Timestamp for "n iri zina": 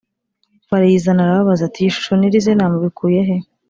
2.17-2.63